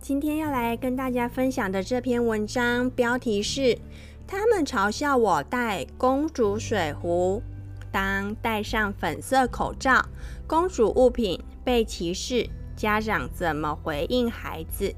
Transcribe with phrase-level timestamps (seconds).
[0.00, 3.78] 今天要来跟大家分享的这篇文章标题是：
[4.26, 7.42] 他们嘲笑我戴公主水壶，
[7.90, 10.04] 当戴上粉色口罩，
[10.46, 14.94] 公主物品被歧视，家长怎么回应孩子？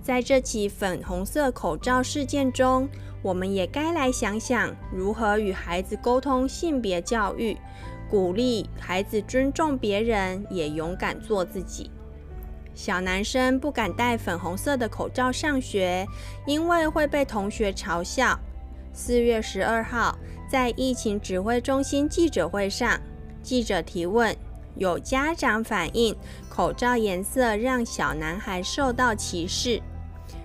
[0.00, 2.88] 在这起粉红色口罩事件中，
[3.22, 7.56] 我们也该来想想如何与孩子沟通性别教育，
[8.12, 11.90] 鼓励孩子尊重别人，也勇敢做自己。
[12.74, 16.06] 小男生不敢戴粉红色的口罩上学，
[16.46, 18.38] 因为会被同学嘲笑。
[18.92, 23.00] 四月十二号，在疫情指挥中心记者会上，
[23.42, 24.36] 记者提问，
[24.76, 26.14] 有家长反映
[26.50, 29.80] 口罩颜色让小男孩受到歧视。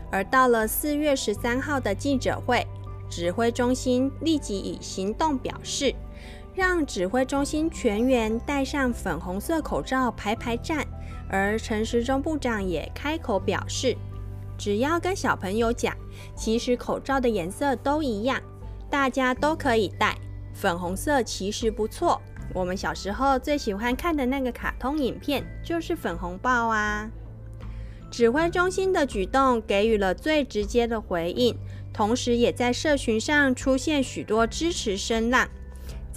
[0.09, 2.65] 而到了四月十三号的记者会，
[3.09, 5.93] 指挥中心立即以行动表示，
[6.57, 10.83] 让指挥中心全员戴上粉红色口罩排排站。
[11.29, 13.95] 而陈时中部长也开口表示，
[14.57, 15.95] 只要跟小朋友讲，
[16.35, 18.41] 其实口罩的颜色都一样，
[18.89, 20.17] 大家都可以戴。
[20.51, 22.19] 粉红色其实不错，
[22.55, 27.07] 我们小时候最喜欢看的那个卡通影片就是粉红豹啊。
[28.09, 31.55] 指挥中心的举动给予了最直接的回应，
[31.93, 35.47] 同时也在社群上出现许多支持声浪。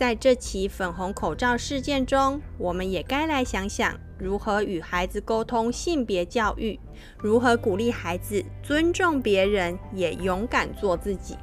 [0.01, 6.81] 在这起粉红口罩事件中，我们也该来想想如何与孩子沟通性别教育，
[7.19, 11.37] 如何鼓励孩子尊重别人，也勇敢做自己。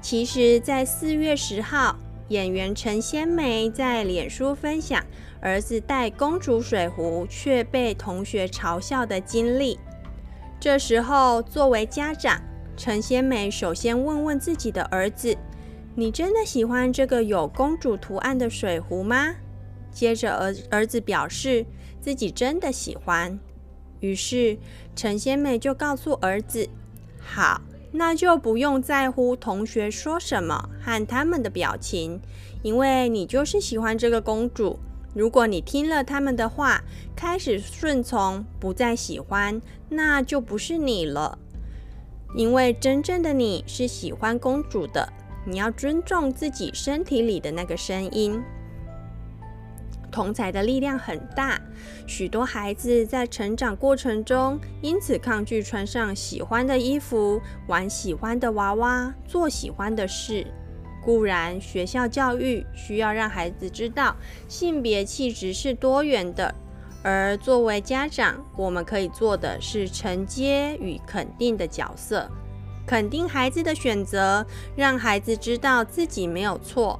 [0.00, 1.96] 其实，在四月十号，
[2.28, 5.04] 演员陈仙梅在脸书分享
[5.40, 9.80] 儿子戴公主水壶却被同学嘲笑的经历。
[10.60, 12.40] 这时候，作为家长，
[12.76, 15.36] 陈仙梅首先问问自己的儿子
[15.94, 19.34] ：“你真的喜欢这个有公主图案的水壶吗？”
[19.92, 21.66] 接着儿儿子表示
[22.00, 23.38] 自己真的喜欢。
[24.00, 24.58] 于是
[24.94, 26.68] 陈仙美就告诉儿子
[27.18, 27.62] ：“好。”
[27.92, 32.20] 那就不用在乎同学说什么和他们的表情，
[32.62, 34.78] 因为你就是喜欢这个公主。
[35.12, 36.84] 如果你听了他们的话，
[37.16, 41.36] 开始顺从，不再喜欢，那就不是你了。
[42.36, 45.12] 因为真正的你是喜欢公主的，
[45.44, 48.42] 你要尊重自己身体里的那个声音。
[50.10, 51.60] 同才的力量很大，
[52.06, 60.46] 许多孩子在成长过程中因此抗拒穿上喜欢的衣服、玩喜欢的娃娃、做喜欢的事。
[61.02, 64.14] 固然，学校教育需要让孩子知道
[64.48, 66.54] 性别气质是多元的，
[67.02, 72.28] 而作为家长，我们可以做的是承接与肯定的角色，
[72.90, 76.98] 肯定孩子的选择，让孩子知道自己没有错。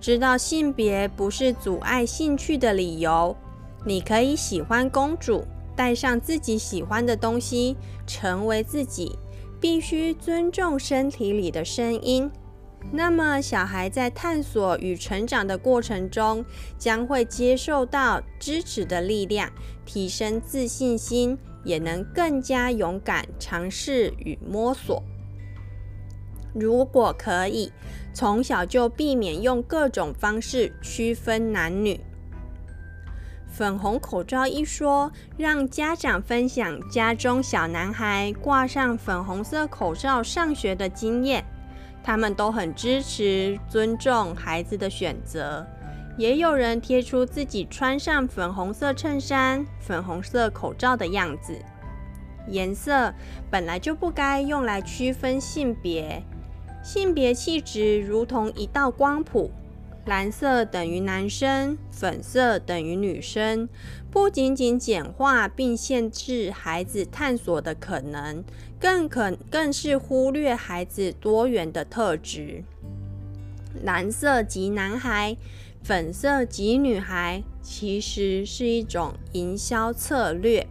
[0.00, 3.36] 知道性别不是阻碍兴趣的理由，
[3.84, 5.44] 你可以喜欢公主，
[5.74, 7.76] 带上自己喜欢的东西，
[8.06, 9.18] 成为自己。
[9.60, 12.30] 必须尊重身体里的声音。
[12.92, 16.44] 那么，小孩在探索与成长的过程中，
[16.78, 19.50] 将会接受到支持的力量，
[19.84, 25.02] 提升自信心，也能更加勇敢尝试与摸索。
[26.54, 27.72] 如果可以，
[28.12, 32.00] 从小就避免用各种方式区分男女。
[33.48, 41.44] 粉红口罩一说，让家长分享家中小男孩挂上粉红色口罩上学的经验，
[42.02, 45.66] 他们都很支持、尊重孩子的选择。
[46.18, 51.58] 也有人贴出自己穿上粉红色衬衫、粉红色口罩的样子。
[52.48, 53.12] 颜色
[53.50, 56.22] 本来就不该用来区分性别。
[56.82, 59.50] 性别气质如同一道光谱，
[60.04, 63.68] 蓝色等于男生，粉色等于女生，
[64.10, 68.42] 不仅仅简化并限制孩子探索的可能，
[68.80, 72.64] 更可更是忽略孩子多元的特质。
[73.84, 75.36] 蓝色即男孩，
[75.84, 80.66] 粉色即女孩，其实是一种营销策略。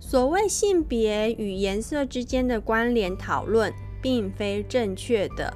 [0.00, 3.72] 所谓性别与颜色之间的关联讨论。
[4.06, 5.52] 并非正确的，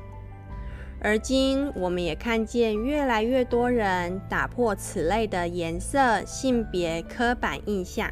[1.00, 8.10] 而今我们也看见越来越多人打破此类的颜色、性别刻板印象。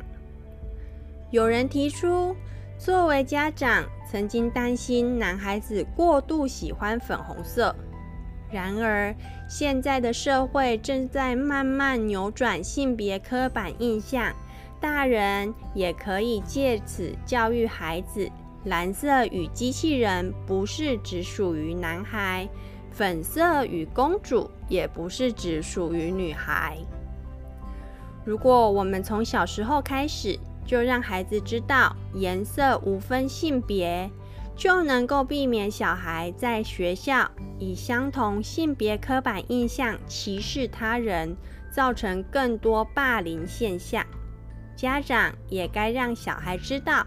[1.32, 2.36] 有人提出，
[2.78, 7.74] 作为家长曾经担心男孩子过度喜欢粉红色，
[8.48, 9.12] 然而
[9.48, 14.32] 现在的社会正在慢慢扭转性别刻板印象，
[14.78, 18.30] 大人也可以借此教育孩子。
[18.64, 22.48] 蓝色与机器人不是只属于男孩，
[22.90, 26.76] 粉色与公主也不是只属于女孩。
[28.24, 34.10] 如果我们从小时候开始就让孩子知道颜色无分性别，
[34.54, 41.34] 就能够避免小孩在学校以相同性别刻板印象歧视他人，
[41.70, 44.04] 造成更多霸凌现象。
[44.76, 47.06] 家长也该让小孩知道，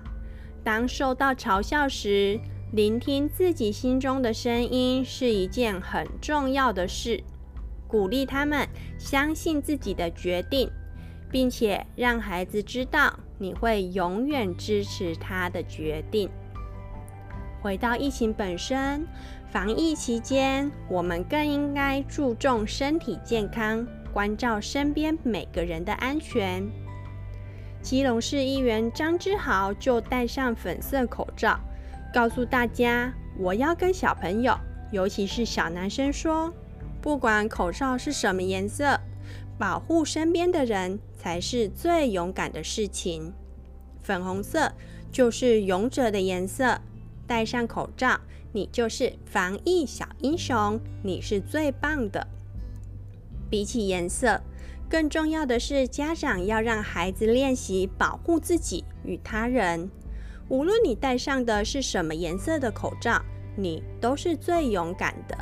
[0.63, 2.40] 当受到嘲笑时，
[2.72, 7.24] 聆听自己心中的声音是一件很重要的事，
[7.88, 8.68] 鼓励他们
[8.98, 10.69] 相信自己的决定。
[11.31, 16.30] 并且让孩子知道你会永远支持他的决定。
[17.62, 19.07] 回到疫情本身，
[19.50, 26.68] 防疫期间，我们更应该注重身体健康，关照身边每个人的安全。
[27.81, 31.60] 基隆市议员张之豪就戴上粉色口罩，
[32.13, 34.57] 告诉大家：“我要跟小朋友，
[34.92, 36.54] 尤其是小男生说，
[37.01, 39.00] 不管口罩是什么颜色。”
[39.57, 43.31] 保护身边的人才是最勇敢的事情。
[44.01, 44.72] 粉红色
[45.12, 46.81] 就是勇者的颜色，
[47.28, 48.19] 戴上口罩，
[48.54, 52.25] 你就是防疫小英雄，你是最棒的。
[53.51, 54.42] 比起颜色，
[54.92, 59.90] 更重要的是家长要让孩子练习保护自己与他人。
[60.50, 63.22] 无论你戴上的是什么颜色的口罩，
[63.56, 65.38] 你都是最勇敢的。